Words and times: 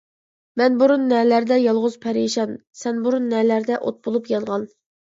مەن 0.61 0.79
بۇرۇن 0.79 1.05
نەلەردە 1.11 1.59
يالغۇز 1.65 1.99
پەرىشان، 2.07 2.59
سەن 2.83 3.07
بۇرۇن 3.07 3.31
نەلەردە 3.37 3.83
ئوت 3.87 4.07
بولۇپ 4.09 4.37
يانغان. 4.37 4.69